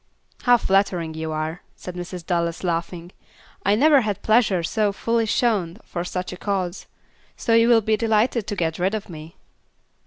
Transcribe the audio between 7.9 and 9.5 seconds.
delighted to get rid of me?"